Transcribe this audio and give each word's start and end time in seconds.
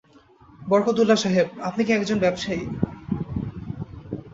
বরকতউল্লাহ 0.61 1.19
সাহেব, 1.23 1.47
আপনি 1.61 1.81
কি 1.83 1.91
এক 1.93 2.03
জন 2.05 2.17
ব্যবসায়ী? 2.19 2.63